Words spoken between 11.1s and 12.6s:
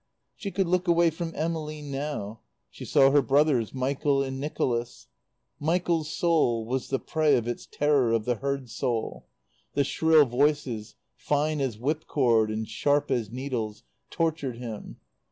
fine as whipcord